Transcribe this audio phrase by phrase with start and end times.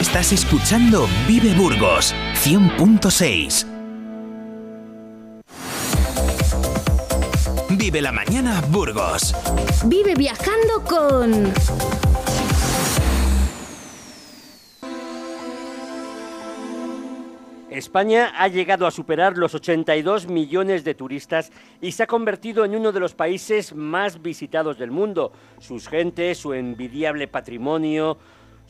[0.00, 3.66] Estás escuchando Vive Burgos 100.6.
[7.76, 9.34] Vive la mañana Burgos.
[9.84, 11.52] Vive viajando con...
[17.68, 22.74] España ha llegado a superar los 82 millones de turistas y se ha convertido en
[22.74, 25.32] uno de los países más visitados del mundo.
[25.58, 28.18] Sus gentes, su envidiable patrimonio,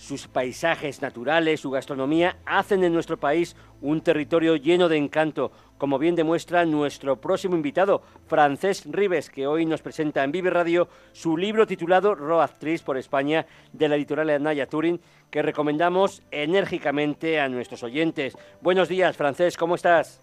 [0.00, 5.98] sus paisajes naturales, su gastronomía, hacen en nuestro país un territorio lleno de encanto, como
[5.98, 11.36] bien demuestra nuestro próximo invitado, Francés Ribes, que hoy nos presenta en Vive Radio su
[11.36, 12.48] libro titulado Road
[12.82, 13.44] por España,
[13.74, 14.98] de la editorial Anaya Turing,
[15.30, 18.38] que recomendamos enérgicamente a nuestros oyentes.
[18.62, 20.22] Buenos días, Francés, ¿cómo estás?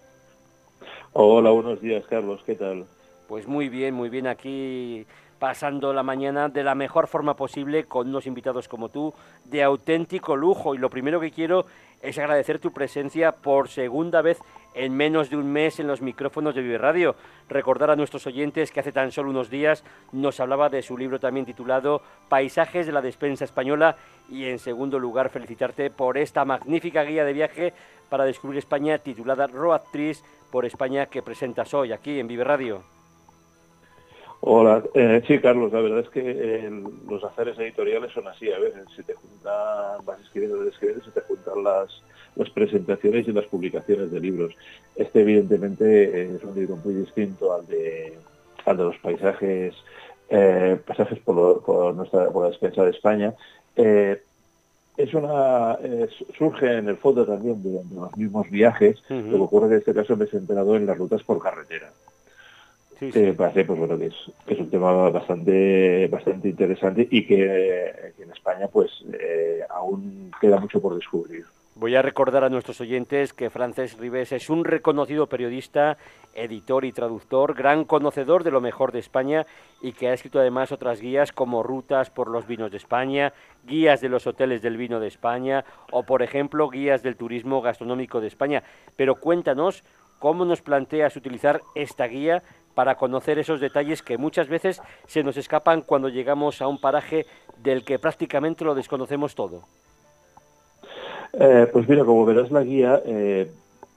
[1.13, 2.87] Hola, buenos días, Carlos, ¿qué tal?
[3.27, 5.05] Pues muy bien, muy bien aquí
[5.39, 9.13] pasando la mañana de la mejor forma posible con unos invitados como tú,
[9.45, 10.75] de auténtico lujo.
[10.75, 11.65] Y lo primero que quiero
[12.01, 14.39] es agradecer tu presencia por segunda vez
[14.73, 17.15] en menos de un mes en los micrófonos de Vive Radio.
[17.49, 21.19] Recordar a nuestros oyentes que hace tan solo unos días nos hablaba de su libro
[21.19, 23.95] también titulado Paisajes de la despensa española
[24.29, 27.73] y en segundo lugar felicitarte por esta magnífica guía de viaje
[28.09, 29.81] para descubrir España titulada Road
[30.51, 32.96] por España que presentas hoy aquí en Vive Radio.
[34.41, 38.59] Hola, eh, sí, Carlos, la verdad es que eh, los haceres editoriales son así, a
[38.59, 42.03] veces se te juntan, vas escribiendo, escribiendo, se te juntan las,
[42.35, 44.53] las presentaciones y las publicaciones de libros.
[44.95, 48.13] Este evidentemente es un libro muy distinto al de,
[48.65, 49.73] al de los paisajes,
[50.29, 53.33] eh, paisajes por, nuestra, por la despensa de España.
[53.75, 55.77] es una
[56.37, 59.93] surge en el fondo también de, los mismos viajes, lo que ocurre que en este
[59.95, 61.91] caso me he centrado en las rutas por carretera.
[62.99, 64.15] Sí, me parece pues bueno que es,
[64.47, 68.89] es, un tema bastante bastante interesante y que, en España pues
[69.19, 71.45] eh, aún queda mucho por descubrir.
[71.75, 75.99] Voy a recordar a nuestros oyentes que Frances Ribes es un reconocido periodista,
[76.33, 79.45] editor y traductor, gran conocedor de lo mejor de España
[79.79, 83.31] y que ha escrito además otras guías como Rutas por los vinos de España,
[83.63, 88.21] guías de los hoteles del vino de España o, por ejemplo, guías del turismo gastronómico
[88.21, 88.63] de España.
[88.95, 89.83] Pero cuéntanos
[90.17, 92.41] cómo nos planteas utilizar esta guía
[92.77, 97.25] para conocer esos detalles que muchas veces se nos escapan cuando llegamos a un paraje
[97.63, 99.63] del que prácticamente lo desconocemos todo.
[101.33, 103.49] Eh, pues mira, como verás la guía, eh,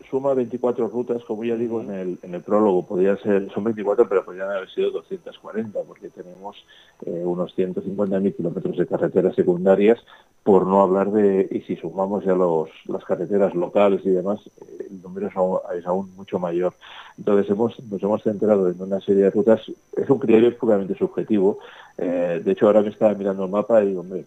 [0.09, 4.09] suma 24 rutas, como ya digo en el, en el prólogo, podría ser, son 24,
[4.09, 6.57] pero podrían haber sido 240, porque tenemos
[7.05, 9.99] eh, unos 150.000 kilómetros de carreteras secundarias,
[10.43, 14.87] por no hablar de, y si sumamos ya los, las carreteras locales y demás, eh,
[14.91, 16.73] el número es aún, mucho mayor.
[17.19, 19.61] Entonces hemos, nos hemos centrado en una serie de rutas,
[19.97, 21.59] es un criterio puramente subjetivo,
[21.99, 24.25] eh, de hecho ahora me estaba mirando el mapa y digo, hombre,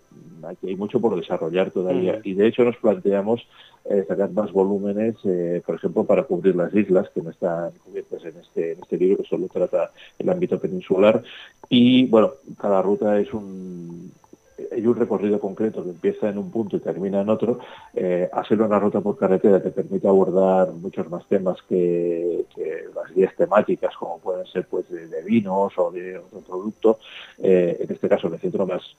[0.48, 3.42] aquí hay mucho por desarrollar todavía, y de hecho nos planteamos
[3.86, 8.24] eh, sacar más volúmenes, eh, por ejemplo, para cubrir las islas que no están cubiertas
[8.24, 11.22] en este, en este libro, que solo trata el ámbito peninsular.
[11.68, 14.10] Y bueno, cada ruta es un,
[14.72, 17.60] hay un recorrido concreto que empieza en un punto y termina en otro,
[17.94, 22.46] eh, hacerlo una ruta por carretera te permite abordar muchos más temas que,
[22.96, 27.00] las guías temáticas, como pueden ser pues de, vinos o de otro producto.
[27.40, 28.96] Eh, en este caso me centro más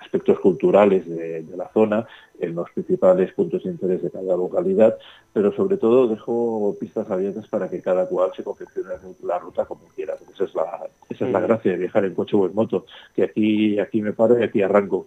[0.00, 2.06] aspectos culturales de, la zona,
[2.40, 4.96] en los principales puntos de interés de cada localidad,
[5.32, 8.90] pero sobre todo dejo pistas abiertas para que cada cual se confeccione
[9.22, 10.14] la ruta como quiera.
[10.32, 11.42] Esa es la, esa es la mm.
[11.42, 14.62] gracia de viajar en coche o en moto, que aquí, aquí me paro y aquí
[14.62, 15.06] arranco.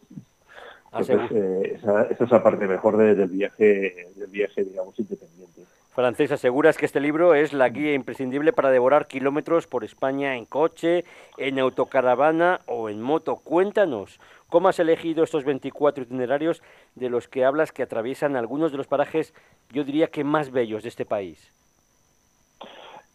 [0.91, 5.62] Ah, eh, esa, esa, es la parte mejor del viaje, del viaje, digamos, independiente.
[5.94, 10.46] Francés, aseguras que este libro es la guía imprescindible para devorar kilómetros por España en
[10.46, 11.03] coche,
[11.38, 13.36] en autocaravana o en moto.
[13.38, 14.20] Cuéntanos,
[14.52, 16.62] ¿cómo has elegido estos 24 itinerarios
[16.94, 19.34] de los que hablas que atraviesan algunos de los parajes,
[19.72, 21.54] yo diría que más bellos de este país?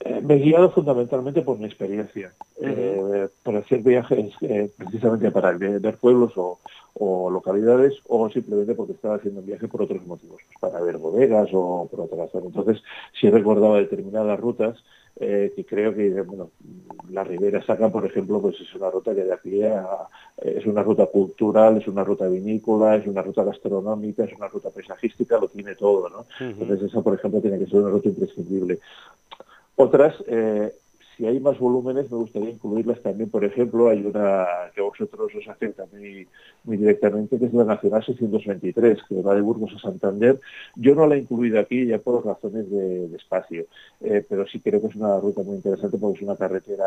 [0.09, 5.53] Eh, me he guiado fundamentalmente por mi experiencia, eh, por hacer viajes eh, precisamente para
[5.53, 6.59] ver pueblos o,
[7.31, 11.49] localidades o simplemente porque estaba haciendo un viaje por otros motivos, pues para ver bodegas
[11.53, 12.47] o por otras razones.
[12.47, 12.83] Entonces,
[13.21, 14.83] si he recordado determinadas rutas
[15.19, 16.51] que creo que, bueno,
[17.11, 19.87] la Ribera Saca, por ejemplo, pues es una ruta que de aquí a,
[20.37, 24.69] es una ruta cultural, es una ruta vinícola, es una ruta gastronómica, es una ruta
[24.71, 26.27] paisajística, lo tiene todo, ¿no?
[26.39, 28.79] Entonces, esa, por ejemplo, tiene que ser una ruta imprescindible.
[29.77, 30.73] Otras, eh,
[31.17, 33.31] si hay más volúmenes, me gustaría incluirlas también.
[33.31, 36.29] Por ejemplo, hay una que a vosotros os afecta muy,
[36.65, 40.39] muy directamente, que es la Nacional 623, que va de Burgos a Santander.
[40.75, 43.65] Yo no la he incluido aquí ya por razones de, espacio,
[44.01, 46.87] eh, pero sí creo que es una ruta muy interesante porque es una carretera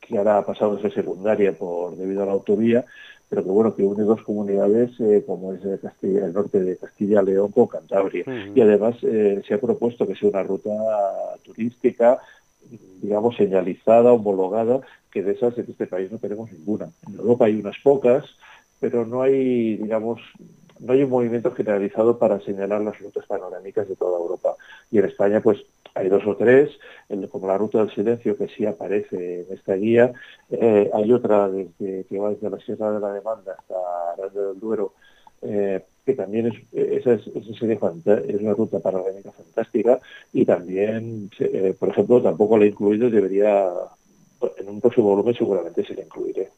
[0.00, 2.84] que ahora ha pasado de ser secundaria por debido a la autovía,
[3.28, 4.92] pero que bueno, que une dos comunidades
[5.26, 8.24] como es Castilla, el norte de Castilla, León con Cantabria.
[8.54, 10.70] Y además se ha propuesto que sea una ruta
[11.42, 12.20] turística
[13.00, 14.80] digamos, señalizada, homologada,
[15.10, 16.88] que de esas en este país no tenemos ninguna.
[17.06, 18.24] En Europa hay unas pocas,
[18.80, 20.20] pero no hay, digamos,
[20.80, 24.56] no hay un movimiento generalizado para señalar las rutas panorámicas de toda Europa.
[24.90, 26.70] Y en España, pues, hay dos o tres,
[27.30, 30.12] como la Ruta del Silencio, que sí aparece en esta guía.
[30.50, 33.74] Eh, hay otra desde, que va desde la Sierra de la Demanda hasta
[34.16, 34.94] Grande del Duero,
[35.42, 40.00] eh, que también es, esa, es, es una ruta panorámica fantástica
[40.32, 43.70] y también, eh, por ejemplo, tampoco la he incluido, debería,
[44.58, 46.50] en un próximo volumen seguramente se la incluiré.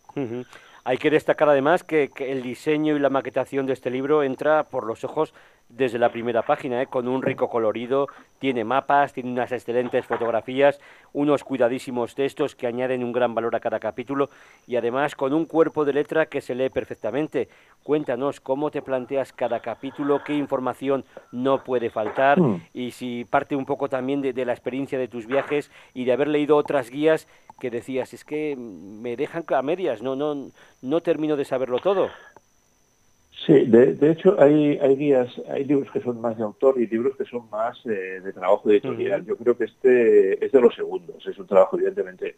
[0.88, 4.86] Hay que destacar además que, el diseño y la maquetación de este libro entra por
[4.86, 5.34] los ojos
[5.68, 6.86] desde la primera página, ¿eh?
[6.86, 8.06] con un rico colorido,
[8.38, 10.78] tiene mapas, tiene unas excelentes fotografías,
[11.12, 14.30] unos cuidadísimos textos que añaden un gran valor a cada capítulo
[14.64, 17.48] y además con un cuerpo de letra que se lee perfectamente.
[17.82, 22.62] Cuéntanos cómo te planteas cada capítulo, qué información no puede faltar mm.
[22.74, 26.28] y si parte un poco también de la experiencia de tus viajes y de haber
[26.28, 27.26] leído otras guías
[27.58, 30.50] que decías, es que me dejan a medias, no, no,
[30.82, 32.08] no termino de saberlo todo.
[33.44, 37.16] Sí, de, hecho hay, hay guías, hay libros que son más de autor y libros
[37.16, 39.24] que son más eh, de trabajo editorial.
[39.26, 42.36] Yo creo que este es de los segundos, es un trabajo evidentemente,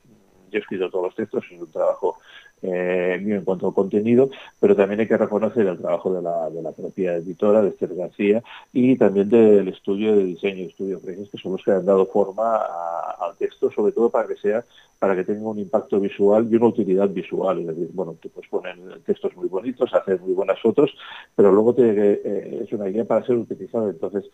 [0.50, 2.16] yo he escrito todos los textos, es un trabajo
[2.60, 7.14] eh, en cuanto a contenido, pero también hay que reconocer el trabajo de la, propia
[7.14, 8.42] editora, de Esther García,
[8.72, 12.56] y también del estudio de diseño, estudio Fresnes, que son los que han dado forma
[12.56, 14.64] al texto, sobre todo para que sea,
[14.98, 17.60] para que tenga un impacto visual y una utilidad visual.
[17.60, 20.92] Es decir, bueno, te puedes poner textos muy bonitos, hacer muy buenas fotos,
[21.36, 23.90] pero luego eh, es una guía para ser utilizada.
[23.90, 24.24] Entonces,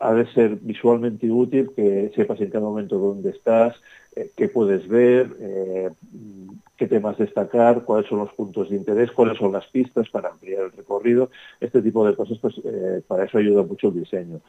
[0.00, 3.76] ha de ser visualmente útil, que sepas en cada momento dónde estás,
[4.16, 5.90] eh, qué puedes ver, eh,
[6.76, 10.64] qué temas destacar, cuáles son los puntos de interés, cuáles son las pistas para ampliar
[10.64, 11.30] el recorrido.
[11.60, 14.40] Este tipo de cosas, pues eh, para eso ayuda mucho el diseño.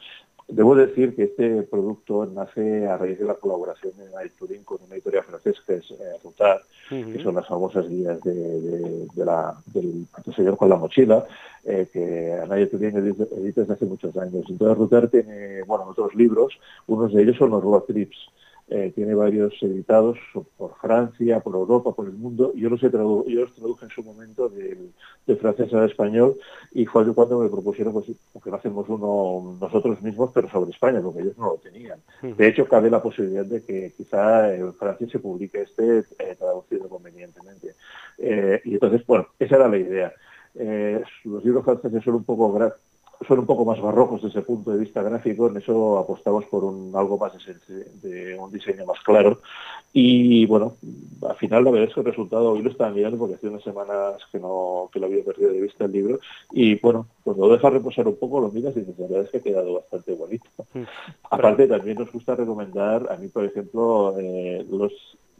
[0.48, 4.96] Debo decir que este producto nace a raíz de la colaboración de Turín con una
[4.96, 6.60] editorial francesa que es Rutar,
[6.90, 10.04] que son las famosas guías de, la, del,
[10.34, 11.24] señor con la mochila,
[11.64, 13.24] que Anaya Turín edita,
[13.60, 14.44] desde hace muchos años.
[14.48, 16.58] Entonces Rutar tiene, bueno, otros libros,
[16.88, 18.18] unos de ellos son los road trips,
[18.74, 20.18] eh, tiene varios editados
[20.56, 22.54] por Francia, por Europa, por el mundo.
[22.54, 26.38] Yo los, yo los traduje en su momento de francés al español
[26.72, 31.02] y fue cuando me propusieron pues, que lo hacemos uno nosotros mismos, pero sobre España,
[31.02, 32.00] porque ellos no lo tenían.
[32.22, 36.88] De hecho, cabe la posibilidad de que quizá en Francia se publique este eh, traducido
[36.88, 37.74] convenientemente.
[38.16, 40.14] Eh, y entonces, bueno, esa era la idea.
[41.24, 42.46] los libros franceses son un poco
[43.26, 46.64] son un poco más barrocos desde ese punto de vista gráfico, en eso apostamos por
[46.64, 47.32] un algo más
[48.02, 49.40] de, un diseño más claro.
[49.92, 50.76] Y bueno,
[51.28, 53.62] al final la verdad es que el resultado, hoy lo estaba mirando porque hace unas
[53.62, 56.20] semanas que no que lo había perdido de vista el libro,
[56.50, 59.30] y bueno, cuando lo dejas reposar un poco, lo miras y dices, la verdad es
[59.30, 60.48] que ha quedado bastante bonito.
[60.74, 60.82] Mm.
[61.30, 64.92] Aparte, también nos gusta recomendar, a mí por ejemplo, eh, los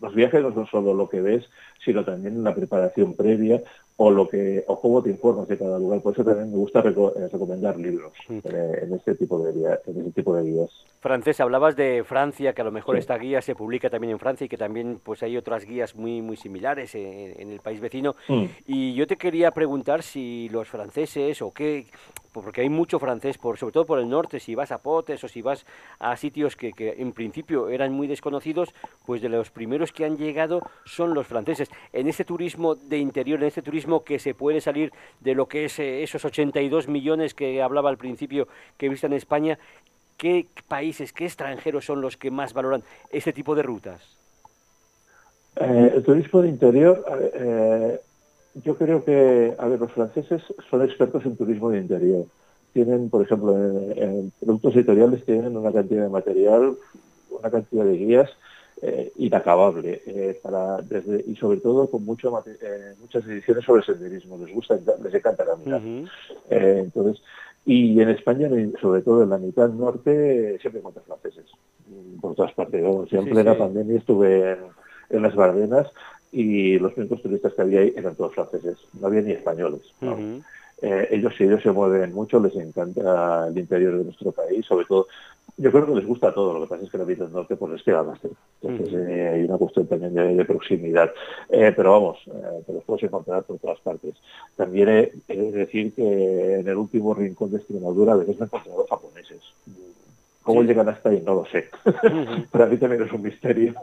[0.03, 1.45] los viajes no son solo lo que ves,
[1.85, 3.63] sino también la preparación previa
[3.97, 6.01] o lo que o cómo te informas de cada lugar.
[6.01, 9.51] Por eso también me gusta eh, recomendar libros eh, en, este tipo de
[9.87, 10.71] en este tipo de guías.
[11.01, 14.45] Francés, hablabas de Francia, que a lo mejor esta guía se publica también en Francia
[14.45, 18.15] y que también pues hay otras guías muy muy similares en, el país vecino.
[18.29, 18.45] Mm.
[18.67, 21.87] Y yo te quería preguntar si los franceses o qué
[22.33, 25.29] porque hay mucho francés, por, sobre todo por el norte, si vas a Potes o
[25.29, 25.67] si vas
[25.99, 28.71] a sitios que, que, en principio eran muy desconocidos,
[29.05, 31.69] pues de los primeros que han llegado son los franceses.
[31.93, 35.67] En este turismo de interior, en este turismo que se puede salir de lo que
[35.67, 38.49] es eh, esos 82 millones que hablaba al principio
[38.79, 39.59] que en España,
[40.17, 44.19] ¿qué países, qué extranjeros son los que más valoran este tipo de rutas?
[45.57, 48.01] Eh, el turismo de interior, eh,
[48.65, 52.27] yo creo que, a ver, los franceses son expertos en turismo de interior.
[52.73, 56.77] Tienen, por ejemplo, en, productos editoriales tienen una cantidad de material,
[57.31, 58.31] una cantidad de guías
[58.85, 64.37] eh, inacabable eh, para desde y sobre todo con mucho eh, muchas ediciones sobre senderismo
[64.39, 65.81] les gusta les encanta caminar
[66.51, 67.23] entonces
[67.65, 68.49] y en España
[68.81, 71.45] sobre todo en la mitad norte siempre encuentras franceses
[72.21, 74.59] por todas partes siempre en la pandemia estuve
[75.11, 75.87] en, las Bardenas
[76.33, 79.83] y los únicos turistas que había ahí eran todos franceses, no había ni españoles.
[80.83, 84.85] Eh, ellos sí, ellos se mueven mucho, les encanta el interior de nuestro país, sobre
[84.85, 85.07] todo,
[85.57, 87.55] yo creo que les gusta todo, lo que pasa es que la vida del norte
[87.55, 88.19] pues les queda más
[88.63, 91.13] Entonces eh, hay una cuestión también de, proximidad.
[91.51, 92.19] Eh, pero vamos,
[92.67, 94.15] te los puedes encontrar por todas partes.
[94.57, 98.47] También he, de decir que en el último rincón de Extremadura a veces me he
[98.47, 99.41] encontrado japoneses
[100.43, 101.23] ¿Cómo llegan hasta ahí?
[101.25, 101.69] No lo sé.
[102.51, 103.75] Para mí también es un misterio.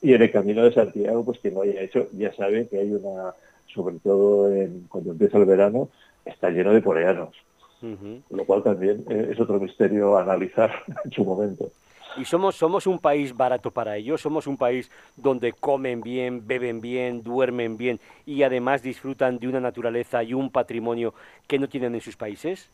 [0.00, 2.92] Y en el camino de Santiago, pues quien lo haya hecho ya sabe que hay
[2.92, 3.34] una,
[3.72, 5.88] sobre todo en, cuando empieza el verano,
[6.24, 7.34] está lleno de coreanos.
[8.30, 10.70] Lo cual también eh, es otro misterio a analizar
[11.04, 11.68] en su momento.
[12.16, 16.80] Y somos, somos un país barato para ellos, somos un país donde comen bien, beben
[16.80, 21.14] bien, duermen bien y además disfrutan de una naturaleza y un patrimonio
[21.48, 22.70] que no tienen en sus países.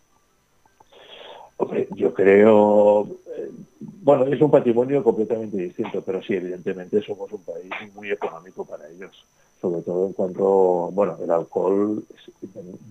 [1.60, 3.02] Hombre, yo creo,
[3.36, 3.50] eh,
[3.80, 8.88] bueno, es un patrimonio completamente distinto, pero sí, evidentemente somos un país muy económico para
[8.88, 9.26] ellos,
[9.60, 12.32] sobre todo en cuanto, bueno, el alcohol es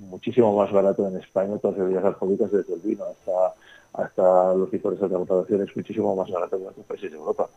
[0.02, 3.54] muchísimo más barato en España, todas las bebidas alcohólicas, desde el vino hasta,
[4.04, 7.50] hasta los licores de graduación, es muchísimo más barato que en otros países de Europa.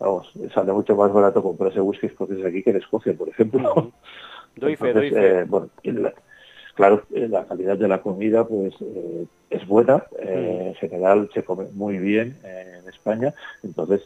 [0.00, 3.92] Vamos, sale mucho más barato comprarse whisky escoceses aquí que en Escocia, por ejemplo.
[4.56, 5.38] Doy fe, doy fe.
[5.38, 5.68] Eh, bueno,
[6.74, 11.44] Claro, eh, la calidad de la comida pues eh, es buena, eh, en general se
[11.44, 14.00] come muy bien en España, entonces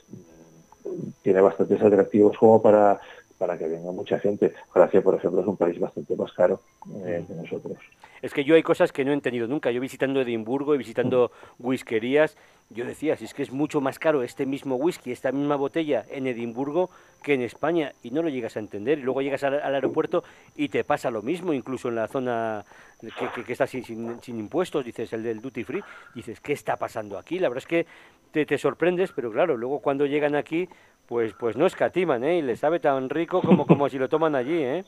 [0.84, 2.98] mm, tiene bastantes atractivos como para,
[3.38, 4.52] para que venga mucha gente.
[4.72, 7.78] Francia, por ejemplo, es un país bastante más caro que nosotros.
[8.22, 9.70] Es que yo hay cosas que no he entendido nunca.
[9.70, 12.36] Yo visitando Edimburgo y visitando whiskerías,
[12.70, 16.04] yo decía, si es que es mucho más caro este mismo whisky, esta misma botella
[16.10, 16.90] en Edimburgo
[17.22, 18.98] que en España, y no lo llegas a entender.
[18.98, 20.24] Y luego llegas al, aeropuerto
[20.56, 22.64] y te pasa lo mismo, incluso en la zona
[23.00, 27.18] que, que, está sin, sin, impuestos, dices, el del duty free, dices, ¿qué está pasando
[27.18, 27.38] aquí?
[27.38, 27.86] La verdad es que
[28.32, 30.68] te, te sorprendes, pero claro, luego cuando llegan aquí,
[31.08, 32.38] pues, pues no escatiman, ¿eh?
[32.38, 34.84] Y les sabe tan rico como, como si lo toman allí, ¿eh?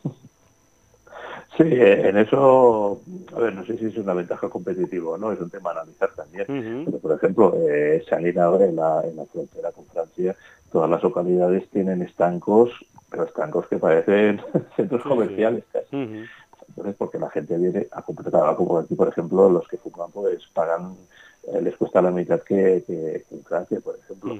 [1.57, 3.01] Sí, en eso,
[3.35, 5.73] a ver, no sé si es una ventaja competitiva o no, es un tema a
[5.73, 6.85] analizar también.
[6.85, 8.05] Pero, por ejemplo, eh,
[8.41, 10.37] ahora en la, en la frontera con Francia,
[10.71, 12.71] todas las localidades tienen estancos,
[13.11, 14.41] pero estancos que parecen
[14.77, 15.97] centros comerciales casi.
[16.69, 20.47] Entonces, porque la gente viene a comprar como aquí, por ejemplo, los que fuman, pues
[20.55, 20.95] pagan,
[21.53, 24.39] eh, les cuesta la mitad que, que, en Francia, por ejemplo.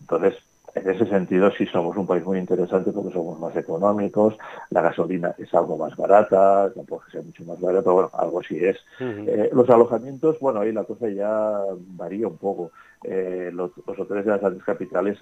[0.00, 0.36] Entonces,
[0.84, 4.36] en ese sentido sí somos un país muy interesante porque somos más económicos,
[4.68, 8.62] la gasolina es algo más barata, puede ser mucho más barata, pero bueno, algo sí
[8.62, 8.76] es.
[9.00, 11.58] Eh, los alojamientos, bueno, ahí la cosa ya
[11.96, 12.70] varía un poco.
[13.02, 15.18] Eh, los, hoteles de las grandes capitales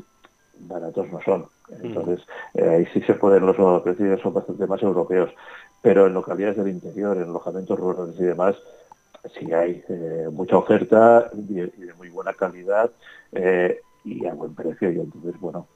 [0.59, 1.47] baratos no son.
[1.81, 5.31] Entonces, eh, ahí sí se pueden, los precios son bastante más europeos.
[5.81, 8.57] Pero en localidades del interior, en alojamientos rurales y demás,
[9.39, 9.85] sí hay
[10.33, 12.91] mucha oferta y, de muy buena calidad
[14.05, 14.91] y a buen precio.
[14.91, 15.67] Y entonces, bueno,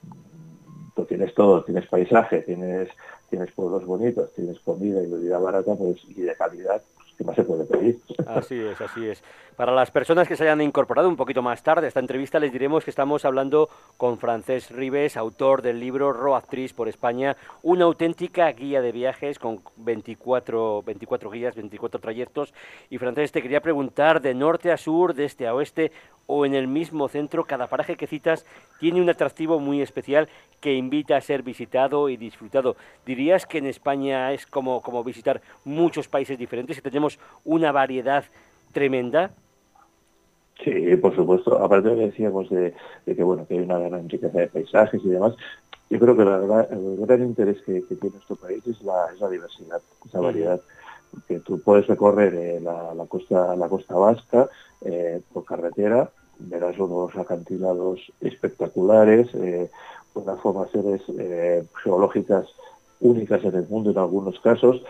[0.95, 2.89] tú tienes todo, tienes paisaje, tienes,
[3.29, 6.81] tienes pueblos bonitos, tienes comida y bebida barata pues, y de calidad,
[7.17, 7.99] ¿qué más se puede pedir?
[8.27, 9.23] Así es, así es.
[9.55, 12.51] Para las personas que se hayan incorporado un poquito más tarde a esta entrevista, les
[12.51, 18.51] diremos que estamos hablando con Francés Ribes, autor del libro Roactriz por España, una auténtica
[18.51, 22.53] guía de viajes con 24, 24 guías, 24 trayectos.
[22.89, 25.91] Y Francés, te quería preguntar, de norte a sur, de este a oeste
[26.27, 28.45] o en el mismo centro, cada paraje que citas
[28.79, 30.27] tiene un atractivo muy especial
[30.59, 32.75] que invita a ser visitado y disfrutado.
[33.05, 37.06] ¿Dirías que en España es como, como visitar muchos países diferentes, y tenemos
[37.43, 38.25] una variedad
[38.71, 39.31] tremenda?
[40.63, 41.57] Sí, por supuesto.
[41.63, 42.73] Aparte de que decíamos de,
[43.05, 45.35] que bueno que hay una gran riqueza de paisajes y demás,
[45.89, 50.59] yo creo que el gran interés que, tiene nuestro país es la, diversidad, esa variedad.
[51.27, 54.49] Que tú puedes recorrer eh, la, costa la costa vasca
[54.81, 56.09] eh, por carretera,
[56.39, 59.69] verás unos acantilados espectaculares, eh,
[60.15, 61.01] unas formaciones
[61.81, 62.47] geológicas
[62.99, 64.81] únicas en el mundo en algunos casos,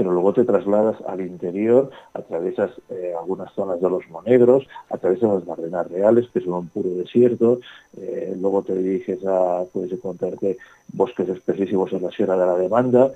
[0.00, 5.44] pero luego te trasladas al interior, atraviesas eh, algunas zonas de los monegros, atraviesas las
[5.44, 7.60] barrenas reales, que son un puro desierto,
[7.98, 10.56] eh, luego te diriges a, puedes encontrarte
[10.94, 13.12] bosques espesísimos en la Sierra de la Demanda.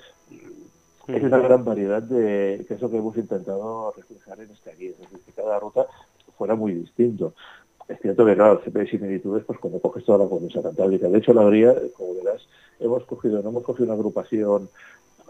[1.09, 4.91] Es una gran variedad de, que es lo que hemos intentado reflejar en esta guía,
[4.91, 5.87] es decir, que cada ruta
[6.37, 7.33] fuera muy distinto.
[7.88, 11.09] Es cierto que, claro, siempre hay similitudes pues, cuando coges toda la cornisa cantábrica.
[11.09, 12.47] De hecho, la habría, como verás,
[12.79, 14.69] hemos cogido, no hemos cogido una agrupación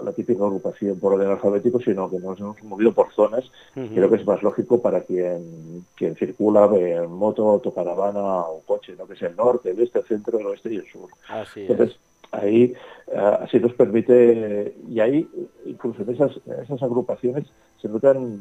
[0.03, 3.51] la típica agrupación por orden alfabético, sino que nos hemos movido por zonas.
[3.75, 9.07] Creo que es más lógico para quien, quien circula en moto, autocaravana o coche, ¿no?
[9.07, 11.11] que es el norte, el este, el centro, el oeste y el sur.
[11.57, 11.97] Entonces,
[12.33, 12.75] ahí
[13.13, 15.29] eh, así nos permite, y ahí
[15.67, 16.33] incluso en esas,
[16.63, 17.45] esas agrupaciones
[17.81, 18.41] se notan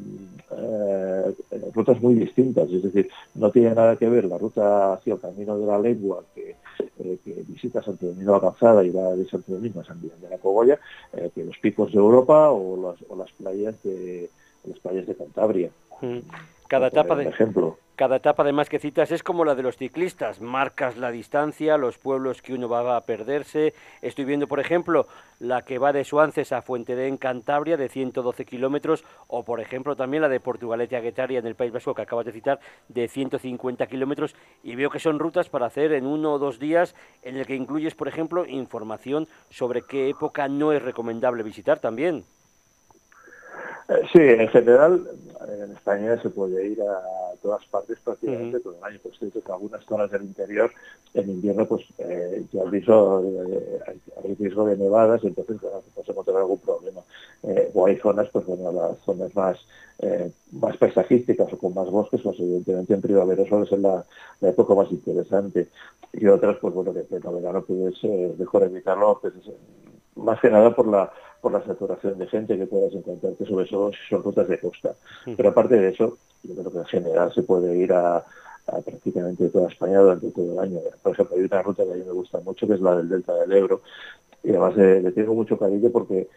[0.51, 1.33] eh,
[1.73, 5.57] rutas muy distintas, es decir, no tiene nada que ver la ruta hacia el camino
[5.57, 6.55] de la lengua que,
[7.03, 10.29] eh, visita Santo Domingo la Calzada y va de Santo Domingo a San Miguel de
[10.29, 10.79] la Cogolla,
[11.35, 14.29] que los picos de Europa o las, o las playas de
[14.65, 15.69] las playas de Cantabria.
[16.67, 17.77] Cada etapa de, ejemplo.
[17.95, 21.99] Cada etapa además que citas es como la de los ciclistas, marcas la distancia, los
[21.99, 23.75] pueblos que uno va a perderse.
[24.01, 25.05] Estoy viendo, por ejemplo,
[25.37, 29.95] la que va de Suances a Fuente en Cantabria, de 112 kilómetros, o por ejemplo
[29.95, 33.07] también la de Portugalete a Guetaria en el País Vasco, que acabas de citar, de
[33.07, 37.37] 150 kilómetros, y veo que son rutas para hacer en uno o dos días, en
[37.37, 42.25] el que incluyes, por ejemplo, información sobre qué época no es recomendable visitar también.
[43.93, 45.07] Eh, sí, en general
[45.47, 48.99] en España se puede ir a todas partes prácticamente todo el año.
[49.01, 50.71] Por cierto, que algunas zonas del interior
[51.13, 53.79] en invierno pues eh, ya aviso, eh,
[54.23, 57.01] hay, riesgo de nevadas y entonces bueno, pues, encontrar algún problema.
[57.43, 59.57] Eh, o hay zonas, pues bueno, las zonas más
[60.51, 64.03] más paisajísticas o con más bosques, pues evidentemente en primavera suele ser la,
[64.41, 65.69] época más interesante.
[66.11, 68.03] Y otras, pues bueno, que en verano pues
[68.37, 69.33] mejor evitarlo, pues,
[70.15, 71.11] más que nada por la
[71.43, 74.95] por la saturación de gente que puedas encontrarte, sobre todo si son rutas de costa.
[75.25, 78.23] Pero aparte de eso, yo creo que en general se puede ir a,
[78.65, 80.79] prácticamente toda España durante todo el año.
[81.01, 83.09] Por ejemplo, hay una ruta que a mí me gusta mucho, que es la del
[83.09, 83.81] Delta del Ebro,
[84.41, 86.29] y además le tengo mucho cariño porque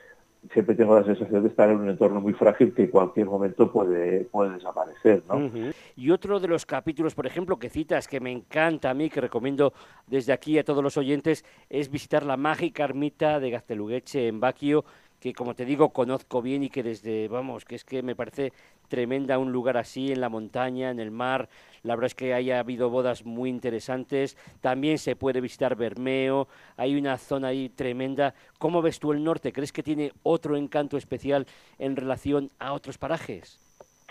[0.53, 3.71] siempre tengo la sensación de estar en un entorno muy frágil que en cualquier momento
[3.71, 5.23] puede, puede desaparecer.
[5.29, 5.51] ¿no?
[5.97, 9.21] Y otro de los capítulos, por ejemplo, que citas, que me encanta a mí, que
[9.21, 9.73] recomiendo
[10.07, 14.85] desde aquí a todos los oyentes, es visitar la mágica ermita de Gaztelugueche en Baquio,
[15.21, 18.53] que como te digo conozco bien y que desde, vamos, que es que me parece
[18.89, 21.49] tremenda un lugar así en la montaña, en el mar.
[21.83, 24.37] La verdad es que haya habido bodas muy interesantes.
[24.61, 26.49] También se puede visitar Bermeo.
[26.77, 28.35] Hay una zona ahí tremenda.
[28.59, 29.53] ¿Cómo ves tú el norte?
[29.53, 31.47] ¿Crees que tiene otro encanto especial
[31.79, 33.61] en relación a otros parajes?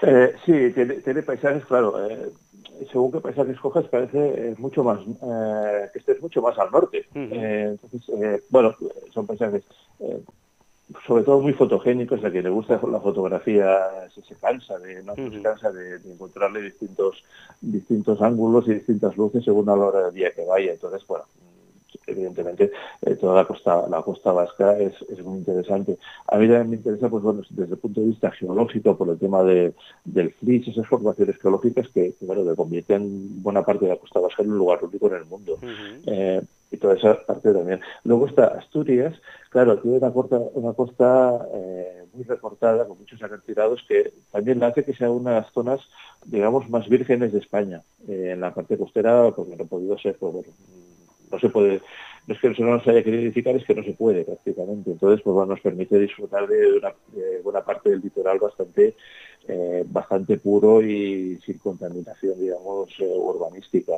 [0.01, 2.05] Eh, sí, tiene, paisajes, claro.
[2.05, 2.29] Eh,
[2.91, 7.05] según qué paisajes cojas, parece eh, mucho más, eh, que estés mucho más al norte.
[7.13, 8.75] entonces, bueno,
[9.13, 9.63] son paisajes
[11.07, 15.15] sobre todo muy fotogénicos, a quien le gusta la fotografía se, se cansa de no
[15.15, 17.23] se cansa de, encontrarle distintos
[17.59, 20.73] distintos ángulos y distintas luces según a la hora del día que vaya.
[20.73, 21.25] Entonces, bueno,
[22.05, 25.97] evidentemente eh, toda la costa la costa vasca es, es, muy interesante.
[26.27, 29.17] A mí también me interesa, pues bueno, desde el punto de vista geológico, por el
[29.17, 29.73] tema de,
[30.03, 34.43] del flis, esas formaciones geológicas que, bueno, que convierten buena parte de la costa vasca
[34.43, 35.57] en un lugar único en el mundo.
[36.05, 36.41] eh,
[36.75, 37.79] y toda esa parte también.
[38.03, 39.15] Luego está Asturias,
[39.49, 44.83] claro, tiene una, costa, una costa eh, muy recortada, con muchos acantilados, que también hace
[44.83, 45.81] que sea una de las zonas,
[46.25, 47.81] digamos, más vírgenes de España.
[48.07, 50.45] Eh, en la parte costera, porque no ha podido ser, pues,
[51.31, 51.81] no se puede,
[52.27, 54.91] no es que no se haya querido edificar, es que no se puede prácticamente.
[54.91, 56.93] Entonces, pues bueno, nos permite disfrutar de una
[57.43, 58.95] buena parte del litoral bastante
[59.47, 63.93] eh, bastante puro y sin contaminación, digamos, urbanística.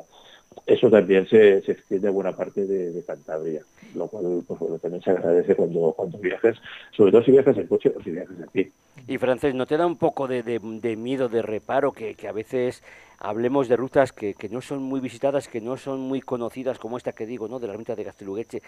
[0.66, 3.62] Eso también se, se, extiende a buena parte de, Cantabria,
[3.94, 6.58] lo cual pues, bueno, también se agradece cuando, cuando viajes,
[6.94, 8.72] sobre todo si viajas en coche o si viajas en pie.
[9.06, 12.32] Y francés, ¿no te da un poco de, de, miedo, de reparo, que, que a
[12.32, 12.82] veces
[13.18, 16.98] hablemos de rutas que, que, no son muy visitadas, que no son muy conocidas como
[16.98, 17.58] esta que digo, ¿no?
[17.58, 18.62] de la ruta de Gastelugueche,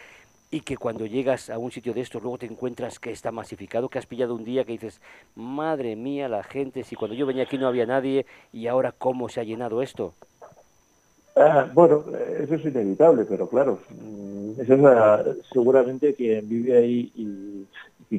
[0.51, 3.89] y que cuando llegas a un sitio de estos luego te encuentras que está masificado,
[3.89, 5.01] que has pillado un día que dices,
[5.37, 9.29] madre mía, la gente, si cuando yo venía aquí no había nadie y ahora cómo
[9.29, 10.15] se ha llenado esto.
[11.37, 12.05] Ah, bueno,
[12.39, 17.67] eso es inevitable, pero claro, mm, eso es seguramente quien vive ahí y,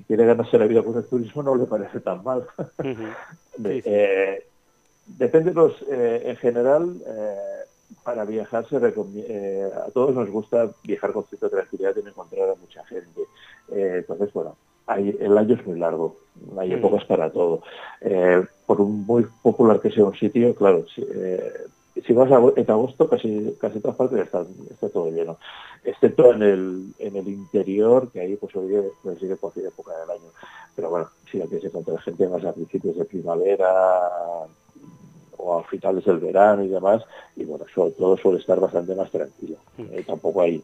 [0.07, 2.45] quiere ganarse la vida con el turismo no le parece tan mal.
[3.63, 4.45] Eh,
[5.17, 7.65] Depende, los, eh, en general, eh,
[8.03, 12.55] para viajar se eh, a todos nos gusta viajar con cierta tranquilidad y encontrar a
[12.55, 13.21] mucha gente.
[13.69, 14.55] entonces, bueno,
[14.87, 16.17] hay, el año es muy largo,
[16.57, 16.73] hay mm.
[16.73, 17.61] épocas para todo.
[18.65, 21.05] por un muy popular que sea un sitio, claro, si,
[22.05, 25.37] si vas a, en agosto casi casi todas partes está, está todo lleno,
[25.83, 30.29] excepto en el, en el interior, que ahí pues puede sigue cualquier época del año.
[30.75, 34.09] Pero bueno, si la quieres encontrar gente más a principios de primavera,
[35.37, 37.03] o a finales del verano y demás,
[37.35, 39.57] y bueno, sobre todo suele estar bastante más tranquilo.
[39.77, 39.85] Mm.
[39.91, 40.63] Eh, tampoco hay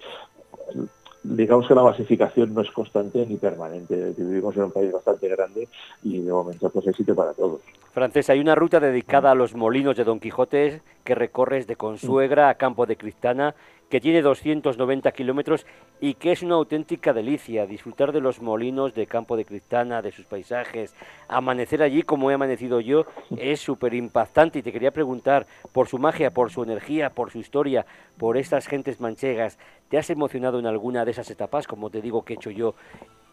[1.23, 4.13] digamos que la masificación no es constante ni permanente.
[4.17, 5.67] Vivimos en un país bastante grande
[6.03, 7.61] y de momento pues hay sitio para todos.
[7.91, 12.49] Francés, hay una ruta dedicada a los molinos de Don Quijote que recorres de Consuegra
[12.49, 13.55] a Campo de Cristana
[13.89, 15.65] que tiene 290 kilómetros
[15.99, 20.11] y que es una auténtica delicia disfrutar de los molinos de Campo de Cristana, de
[20.11, 20.93] sus paisajes,
[21.27, 23.05] amanecer allí como he amanecido yo,
[23.37, 27.39] es súper impactante y te quería preguntar por su magia, por su energía, por su
[27.39, 27.85] historia,
[28.17, 29.57] por estas gentes manchegas,
[29.89, 32.75] ¿te has emocionado en alguna de esas etapas, como te digo que he hecho yo,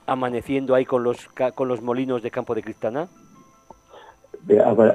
[0.07, 3.09] amaneciendo ahí con los, con los molinos de Campo de Cristana?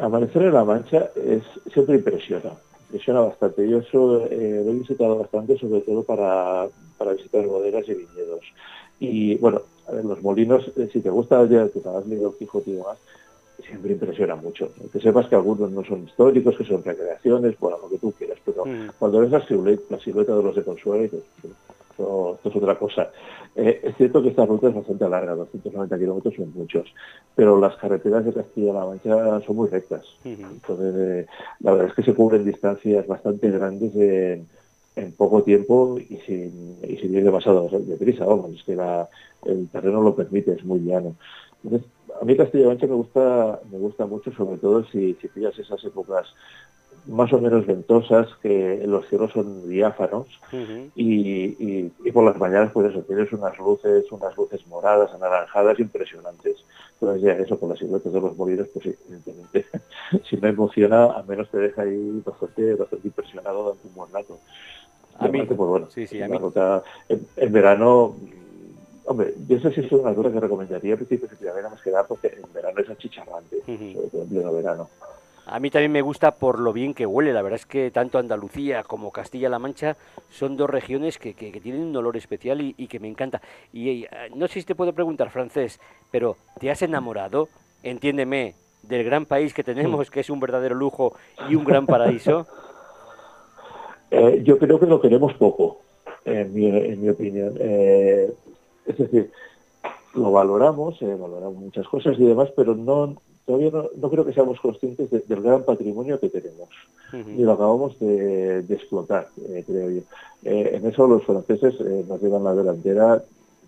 [0.02, 1.43] Amanecer en la Mancha es
[1.74, 2.52] siempre impresiona
[2.89, 3.69] impresiona bastante.
[3.69, 8.41] Yo eso eh, lo he visitado bastante, sobre todo para, para visitar bodegas y viñedos.
[8.99, 12.71] Y bueno, a ver, los molinos, eh, si te gusta, ya que has leído Quijote
[12.71, 12.97] y demás,
[13.63, 14.69] siempre impresiona mucho.
[14.91, 18.39] Que sepas que algunos no son históricos, que son recreaciones, bueno, lo que tú quieras,
[18.43, 18.89] pero Mm.
[18.97, 21.23] cuando ves la silueta, la silueta de los de Consuelo, dices,
[22.00, 23.12] esto, esto es otra cosa.
[23.56, 26.88] Eh, es cierto que esta ruta es bastante larga, 290 kilómetros son muchos,
[27.36, 30.06] pero las carreteras de Castilla-La Mancha son muy rectas.
[30.54, 31.26] Entonces, eh,
[31.60, 34.48] la verdad es que se cubren distancias bastante grandes en,
[34.96, 39.10] en poco tiempo y sin, y sin ir demasiado deprisa, vamos, es que la-
[39.46, 41.16] el terreno lo permite, es muy llano.
[41.64, 41.90] Entonces,
[42.22, 45.84] a mí Castilla-La Mancha me gusta, me gusta mucho, sobre todo si, si pillas esas
[45.84, 46.28] épocas
[47.08, 50.28] más o menos ventosas, que los cielos son diáfanos
[50.96, 55.80] y, y- y por las mañanas pues eso, tienes unas luces, unas luces moradas, anaranjadas
[55.80, 56.58] impresionantes.
[56.94, 59.66] Entonces ya eso, con las siluetas de los molinos, pues sí, evidentemente,
[60.30, 64.40] si no emociona, al menos te deja ahí bastante, bastante impresionado dando un buen rato.
[65.16, 68.16] A mí- pues bueno, sí, sí, a mí- ruta en, en verano,
[69.06, 71.92] hombre, yo sé si es una ruta que recomendaría a principios de primavera más que
[71.92, 73.58] nada porque en verano es achicharrante,
[73.94, 74.90] sobre todo en pleno verano.
[75.52, 77.34] A mí también me gusta por lo bien que huele.
[77.34, 79.98] La verdad es que tanto Andalucía como Castilla-La Mancha
[80.30, 83.42] son dos regiones que, que- que tienen un olor especial y, y que me encanta.
[83.74, 85.80] Y eh, no sé si te puedo preguntar, francés,
[86.12, 87.50] pero ¿te has enamorado?
[87.82, 91.14] Entiéndeme, del gran país que tenemos, que es un verdadero lujo
[91.50, 92.46] y un gran paraíso.
[94.12, 95.82] Eh, yo creo que lo queremos poco,
[96.26, 97.54] en mi, en mi opinión.
[97.60, 98.34] Eh,
[98.88, 99.32] es decir,
[100.16, 104.34] lo valoramos, eh, valoramos muchas cosas y demás, pero no todavía no, no creo que
[104.34, 106.70] seamos conscientes de- del gran patrimonio que tenemos
[107.40, 110.02] y lo acabamos de, de explotar, eh, creo yo.
[110.44, 113.24] Eh, en eso los franceses eh, nos llevan la delantera.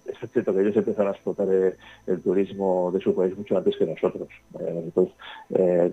[0.06, 3.88] Es cierto que ellos empezaron a explotar el turismo de su país mucho antes que
[3.88, 4.28] nosotros.
[4.60, 5.10] Eh, nosotros
[5.56, 5.92] eh,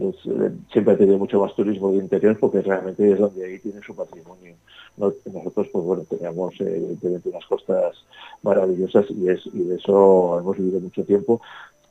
[0.00, 3.80] eh, siempre ha tenido mucho más turismo de interior porque realmente es donde ahí tiene
[3.84, 4.54] su patrimonio.
[4.96, 7.96] No- nosotros, pues bueno, teníamos eh, evidentemente unas costas
[8.42, 11.40] maravillosas y, es, y de eso hemos vivido mucho tiempo,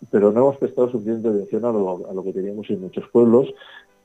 [0.10, 3.54] pero no hemos prestado suficiente atención a lo, a lo que teníamos en muchos pueblos.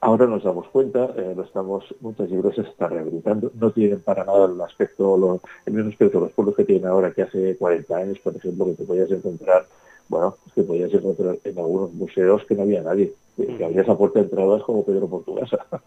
[0.01, 4.45] Ahora nos damos cuenta, eh, lo estamos, muchas iglesias están rehabilitando, no tienen para nada
[4.45, 8.19] el aspecto, el mismo aspecto de los pueblos que tienen ahora que hace 40 años,
[8.21, 9.67] por ejemplo, que te podías encontrar,
[10.09, 13.97] bueno, que podías encontrar en algunos museos que no había nadie, que, que había esa
[13.97, 15.59] puerta de entradas como Pedro Portuguesa.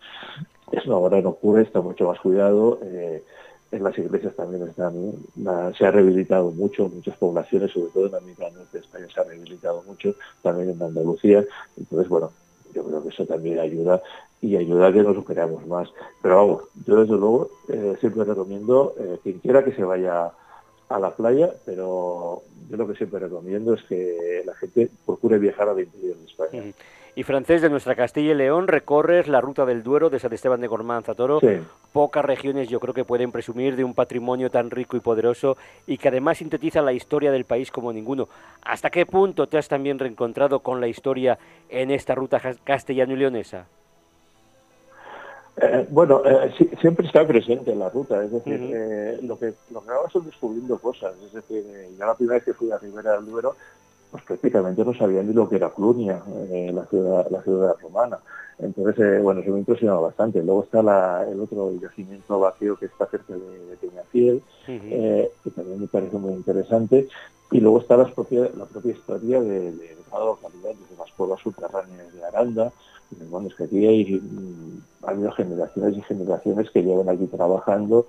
[0.72, 2.80] Eso ahora no ocurre, está mucho más cuidado.
[2.84, 3.24] eh,
[3.72, 4.94] en las iglesias también están,
[5.36, 9.06] la- se ha rehabilitado mucho, muchas poblaciones, sobre todo en la mitad norte de España
[9.14, 11.46] se ha rehabilitado mucho, también en Andalucía.
[11.78, 12.32] Entonces, bueno,
[12.74, 14.02] yo creo que eso también ayuda
[14.42, 15.88] y ayuda a que nos superemos más.
[16.24, 20.32] Pero vamos, yo desde luego eh, siempre recomiendo eh, quien quiera que se vaya
[20.90, 25.70] a la playa, pero yo lo que siempre recomiendo es que la gente procure viajar
[25.70, 26.64] al interior de España.
[27.16, 30.62] Y francés de nuestra Castilla y León recorres la ruta del Duero de San Esteban
[30.62, 31.40] de Gormaz a Toro.
[31.42, 31.58] Sí.
[31.92, 35.98] Pocas regiones yo creo que pueden presumir de un patrimonio tan rico y poderoso y
[35.98, 38.30] que además sintetiza la historia del país como ninguno.
[38.62, 43.14] ¿Hasta qué punto te has también reencontrado con la historia en esta ruta jas- castellano
[43.14, 43.66] y leonesa?
[45.62, 49.54] Eh, bueno, eh, sí- siempre está presente en la ruta, es decir, eh, lo que
[49.72, 51.66] lo que son descubriendo cosas, es decir,
[51.98, 53.56] yo la primera vez que fui a Ribera del Duero,
[54.12, 56.24] pues prácticamente no sabía ni lo que era Clunia,
[56.74, 58.20] la ciudad la ciudad romana.
[58.58, 60.42] Entonces, bueno, eso me impresionó bastante.
[60.44, 64.42] Luego está la- el otro yacimiento vacío que está cerca de, de Peñafiel,
[65.44, 67.08] que también me parece muy interesante.
[67.52, 71.40] Y luego está las propia- la propia historia de, de cada localidad, desde las cuevas
[71.42, 72.72] subterráneas de Aranda.
[73.30, 78.06] Bueno, es que aquí hay, mm, ha habido generaciones y generaciones que llevan aquí trabajando,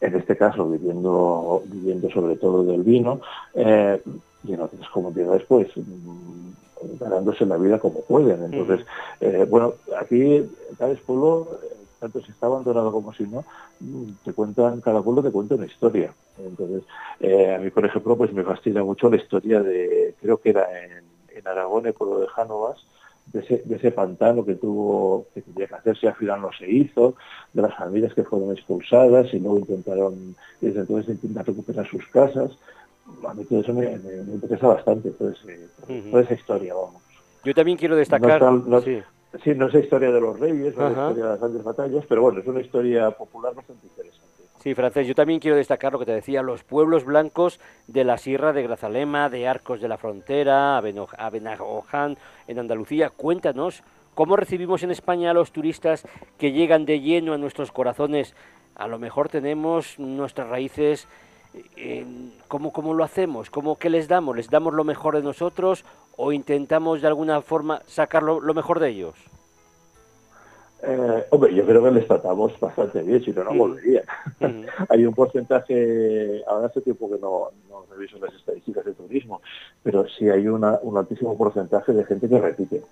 [0.00, 3.20] en este caso viviendo, viviendo sobre todo del vino,
[3.54, 4.00] eh,
[4.44, 8.42] y en otras comunidades pues mm, ganándose la vida como pueden.
[8.44, 8.86] Entonces,
[9.20, 10.48] eh, bueno, aquí
[10.78, 13.44] cada pueblo, eh, tanto si está abandonado como si no,
[13.80, 16.12] mm, te cuentan, cada pueblo te cuenta una historia.
[16.38, 16.82] Entonces,
[17.20, 20.66] eh, a mí, por ejemplo, pues me fascina mucho la historia de, creo que era
[20.84, 21.04] en,
[21.36, 22.78] en Aragón, el pueblo de Jánovas,
[23.32, 26.68] de ese, de ese pantano que tuvo, que tenía que hacerse, al final no se
[26.70, 27.14] hizo,
[27.52, 32.50] de las familias que fueron expulsadas y luego intentaron, desde entonces intentar recuperar sus casas.
[33.26, 36.10] A mí todo eso me, me- me interesa bastante, ese- Ujú.
[36.10, 37.02] toda esa historia, vamos.
[37.44, 38.40] Yo también quiero destacar...
[38.42, 39.00] No no- sí.
[39.44, 41.62] Sí, no es la historia de los reyes, no es la historia de las grandes
[41.62, 44.29] batallas, pero bueno, es una historia popular bastante interesante.
[44.62, 48.18] Sí, francés, yo también quiero destacar lo que te decía, los pueblos blancos de la
[48.18, 53.08] Sierra de Grazalema, de Arcos de la Frontera, Abenajoján, en Andalucía.
[53.08, 53.82] Cuéntanos
[54.14, 58.34] cómo recibimos en España a los turistas que llegan de lleno a nuestros corazones.
[58.74, 61.08] A lo mejor tenemos nuestras raíces,
[62.46, 63.48] ¿cómo, ¿cómo lo hacemos?
[63.48, 64.36] ¿Cómo, ¿Qué les damos?
[64.36, 65.86] ¿Les damos lo mejor de nosotros
[66.18, 69.39] o intentamos de alguna forma sacar lo mejor de ellos?
[70.82, 74.04] Eh, hombre, yo creo que les tratamos bastante bien, si no, no volverían.
[74.88, 79.42] Hay un porcentaje, ahora hace tiempo que no, no, reviso las estadísticas de turismo,
[79.82, 82.82] pero sí hay una, un altísimo porcentaje de gente que repite,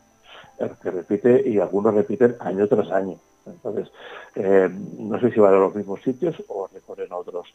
[0.82, 3.16] que repite y algunos repiten año tras año.
[3.46, 3.88] Entonces,
[4.34, 4.68] eh,
[4.98, 7.46] no sé si van a los mismos sitios o recorren otros,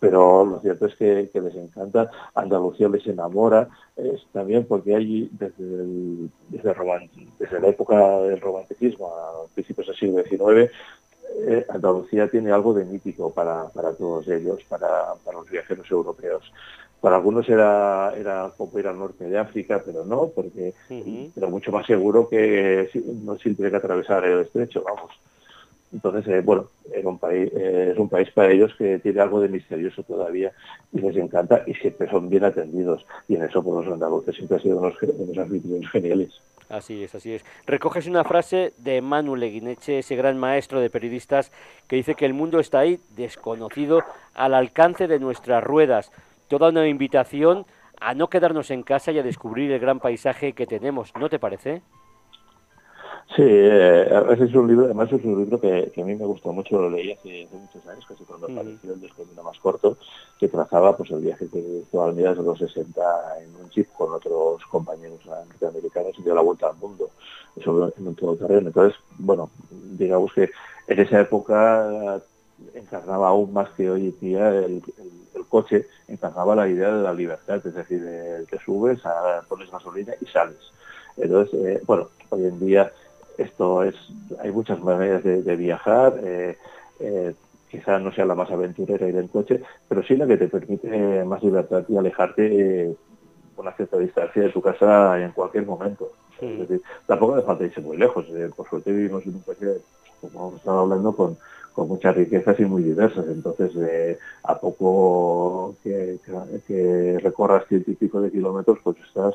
[0.00, 2.10] pero lo cierto es que, les encanta.
[2.34, 3.68] Andalucía les enamora,
[4.32, 10.72] también porque allí desde, desde, la época del romanticismo a principios del siglo XIX,
[11.34, 16.52] eh, Andalucía tiene algo de mítico para, todos ellos, para, los viajeros europeos.
[17.02, 20.72] Para algunos era, era como ir al norte de África, pero no, porque
[21.36, 22.88] era mucho más seguro que
[23.24, 25.10] no siempre que atravesar el estrecho, vamos.
[25.92, 26.68] Entonces, eh, bueno,
[27.02, 30.52] un país, eh, es un país para ellos que tiene algo de misterioso todavía
[30.92, 33.04] y les encanta y siempre son bien atendidos.
[33.26, 36.40] Y en eso, por los andaluces siempre han sido unos, unos geniales.
[36.68, 37.44] Así es, así es.
[37.66, 41.50] Recoges una frase de Manu Leguineche, ese gran maestro de periodistas,
[41.88, 44.02] que dice que el mundo está ahí, desconocido,
[44.34, 46.12] al alcance de nuestras ruedas.
[46.52, 47.64] Toda una invitación
[47.98, 51.10] a no quedarnos en casa y a descubrir el gran paisaje que tenemos.
[51.18, 51.80] ¿No te parece?
[53.34, 54.06] Sí, eh,
[54.38, 57.12] es un libro, además es un libro que, a mí me gustó mucho, lo leí
[57.12, 59.96] hace, muchos años, casi cuando apareció el descubrimiento más corto,
[60.38, 63.00] que trazaba pues el viaje que hizo al de los 60
[63.40, 67.08] en un jeep con otros compañeros norteamericanos y dio la vuelta al mundo
[67.64, 68.66] sobre, en un todoterreno.
[68.66, 70.50] Entonces, bueno, digamos que
[70.86, 72.20] en esa época
[72.74, 74.82] encarnaba aún más que hoy en día el,
[75.48, 78.00] coche, encarnaba la idea de la libertad, es decir,
[78.48, 79.00] te subes,
[79.48, 80.72] pones gasolina y sales.
[81.16, 82.90] Entonces, eh, bueno, hoy en día
[83.38, 83.94] esto es,
[84.40, 86.56] hay muchas maneras de, viajar, eh,
[87.00, 87.34] eh,
[87.70, 91.24] quizás no sea la más aventurera ir en coche, pero sí la que te permite
[91.24, 92.94] más libertad y alejarte eh,
[93.56, 96.10] una cierta distancia de tu casa en cualquier momento.
[97.06, 98.26] tampoco hace falta irse muy lejos.
[98.56, 99.58] por suerte vivimos en un país,
[100.20, 101.36] como estado hablando, con,
[101.74, 103.26] con muchas riquezas y muy diversas.
[103.28, 106.18] Entonces, a poco que,
[107.22, 109.34] recorras ciento y pico de kilómetros, pues estás,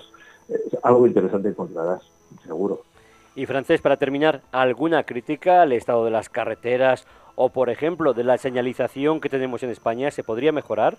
[0.83, 2.01] algo interesante encontrarás,
[2.45, 2.81] seguro.
[3.35, 8.23] Y francés, para terminar, ¿alguna crítica al estado de las carreteras o, por ejemplo, de
[8.23, 10.09] la señalización que tenemos en España?
[10.09, 10.97] ¿Se podría mejorar?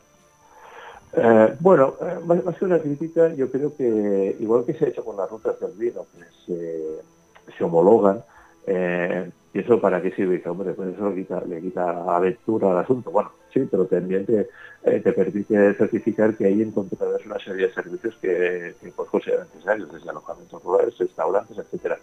[1.12, 5.04] Eh, bueno, eh, más, que una crítica, yo creo que, igual que se ha hecho
[5.04, 7.02] con las rutas del vino, que
[7.56, 8.22] se, homologan,
[8.66, 10.40] eh, ¿y eso para qué sirve?
[10.46, 13.10] Hombre, pues eso le quita, le quita aventura al asunto.
[13.10, 14.48] Bueno, sí, pero también te,
[14.84, 19.92] te permite certificar que ahí encontrarás una serie de servicios que, que pues, sean necesarios,
[19.92, 21.98] desde alojamientos rurales, restaurantes, etcétera.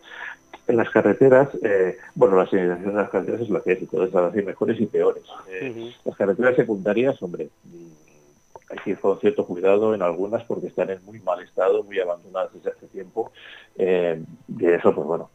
[0.68, 4.36] En las carreteras, eh, bueno, la señalización de las carreteras es la que es, las
[4.36, 5.24] hay mejores y peores.
[5.50, 10.68] Eh, las carreteras secundarias, hombre, mm, hay que ir con cierto cuidado en algunas porque
[10.68, 13.32] están en muy mal estado, muy abandonadas desde hace tiempo.
[13.78, 14.22] Eh,
[14.58, 15.30] y eso, pues bueno,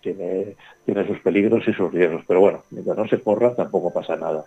[0.00, 2.24] tiene, tiene sus peligros y sus riesgos.
[2.26, 4.44] Pero bueno, mientras no se corra, tampoco pasa nada.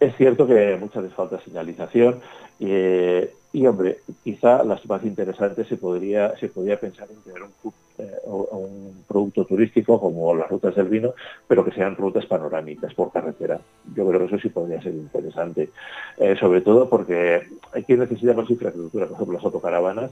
[0.00, 2.20] Es cierto que muchas veces falta señalización
[2.60, 7.72] eh, y, hombre, quizá las más interesantes se podría, se podría pensar en tener un,
[7.98, 11.14] eh, un producto turístico como las rutas del vino,
[11.46, 13.60] pero que sean rutas panorámicas por carretera.
[13.94, 15.70] Yo creo que eso sí podría ser interesante,
[16.16, 20.10] eh, sobre todo porque hay que necesitar más infraestructura, por ejemplo, las autocaravanas.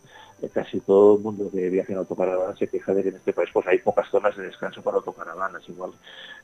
[0.52, 3.48] casi todo el mundo que viaja en autocaravanas se queja de que en este país
[3.52, 5.92] pues hay pocas zonas de descanso para autocaravanas, igual,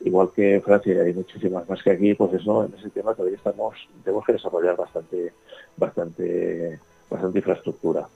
[0.01, 3.37] igual que en Francia hay muchísimas más que aquí, pues eso, en ese tema todavía
[3.37, 5.33] estamos, tenemos que desarrollar bastante
[5.77, 6.79] bastante,
[7.11, 8.07] bastante infraestructura.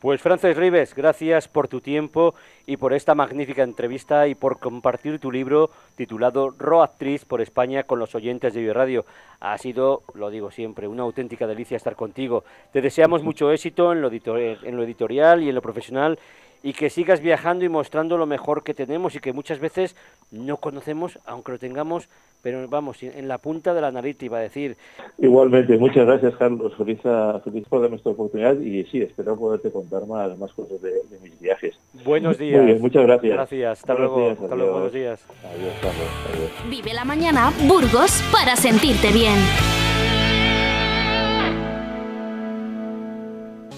[0.00, 2.34] Pues Frances Rives, gracias por tu tiempo
[2.66, 7.98] y por esta magnífica entrevista y por compartir tu libro titulado Roactriz por España con
[7.98, 9.06] los oyentes de Radio.
[9.40, 12.44] Ha sido, lo digo siempre, una auténtica delicia estar contigo.
[12.72, 16.18] Te deseamos mucho éxito en lo, en lo editorial y en lo profesional
[16.62, 19.96] y que sigas viajando y mostrando lo mejor que tenemos y que muchas veces
[20.30, 22.08] no conocemos, aunque lo tengamos,
[22.42, 24.76] pero vamos, en la punta de la nariz iba a decir.
[25.18, 27.00] Igualmente, muchas gracias Carlos, feliz,
[27.44, 30.92] feliz por darme esta oportunidad y sí, espero poderte contar más, más cosas de,
[31.22, 31.78] mis viajes.
[32.04, 32.80] Buenos días.
[32.80, 33.34] muchas gracias.
[33.34, 35.24] Gracias, hasta luego, hasta luego, buenos días.
[35.44, 36.50] Adiós, Carlos.
[36.68, 39.85] Vive la mañana, Burgos, para sentirte bien.